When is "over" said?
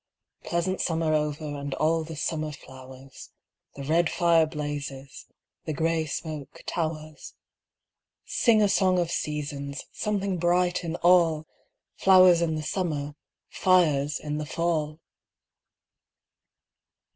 1.13-1.43